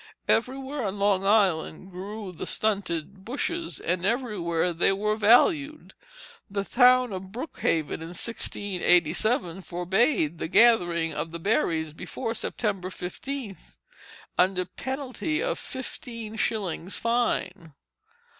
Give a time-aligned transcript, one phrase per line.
[0.27, 5.93] Everywhere on Long Island grew the stunted bushes, and everywhere they were valued.
[6.49, 13.55] The town of Brookhaven, in 1687, forbade the gathering of the berries before September 15,
[14.39, 17.75] under penalty of fifteen shillings' fine.